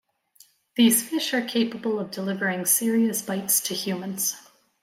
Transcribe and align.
These 0.77 1.07
fish 1.07 1.31
are 1.35 1.45
capable 1.45 1.99
of 1.99 2.09
delivering 2.09 2.65
serious 2.65 3.21
bites 3.21 3.59
to 3.61 3.75
humans. 3.75 4.35